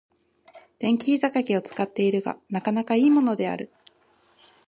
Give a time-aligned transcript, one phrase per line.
[0.79, 3.69] 電気ひざかけを使っているが、なかなか良いものである。